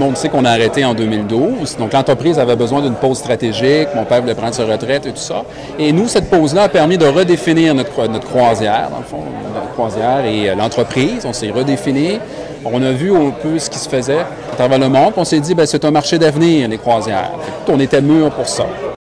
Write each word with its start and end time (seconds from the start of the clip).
monde 0.00 0.16
sait 0.16 0.28
qu'on 0.28 0.44
a 0.44 0.50
arrêté 0.50 0.84
en 0.84 0.94
2012. 0.94 1.76
Donc, 1.78 1.92
l'entreprise 1.92 2.38
avait 2.38 2.56
besoin 2.56 2.82
d'une 2.82 2.94
pause 2.94 3.18
stratégique. 3.18 3.88
Mon 3.94 4.04
père 4.04 4.20
voulait 4.20 4.34
prendre 4.34 4.54
sa 4.54 4.64
retraite 4.64 5.06
et 5.06 5.10
tout 5.10 5.16
ça. 5.16 5.44
Et 5.78 5.92
nous, 5.92 6.08
cette 6.08 6.28
pause-là 6.28 6.64
a 6.64 6.68
permis 6.68 6.98
de 6.98 7.06
redéfinir 7.06 7.74
notre, 7.74 8.06
notre 8.08 8.28
croisière, 8.28 8.88
dans 8.90 8.98
le 8.98 9.04
fond, 9.04 9.22
notre 9.54 9.72
croisière 9.72 10.24
et 10.24 10.50
euh, 10.50 10.54
l'entreprise. 10.54 11.24
On 11.24 11.32
s'est 11.32 11.50
redéfini. 11.50 12.18
On 12.64 12.82
a 12.82 12.90
vu 12.92 13.14
un 13.14 13.30
peu 13.30 13.58
ce 13.58 13.70
qui 13.70 13.78
se 13.78 13.88
faisait 13.88 14.20
à 14.52 14.56
travers 14.56 14.78
le 14.78 14.88
monde. 14.88 15.12
On 15.16 15.24
s'est 15.24 15.40
dit, 15.40 15.54
ben, 15.54 15.66
c'est 15.66 15.84
un 15.84 15.90
marché 15.90 16.18
d'avenir, 16.18 16.68
les 16.68 16.78
croisières. 16.78 17.30
on 17.68 17.78
était 17.78 18.02
mûrs 18.02 18.30
pour 18.30 18.48
ça. 18.48 18.66